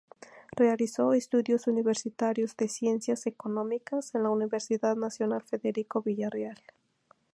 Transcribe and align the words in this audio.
Realizó 0.55 1.13
estudios 1.13 1.67
universitarios 1.67 2.57
de 2.57 2.67
Ciencias 2.67 3.27
Económicas 3.27 4.15
en 4.15 4.23
la 4.23 4.31
Universidad 4.31 4.95
Nacional 4.95 5.43
Federico 5.43 6.01
Villarreal. 6.01 6.57